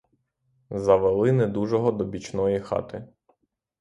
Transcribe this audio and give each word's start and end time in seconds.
Завели 0.71 1.31
недужого 1.31 1.91
до 1.91 2.05
бічної 2.05 2.59
хати. 2.59 3.07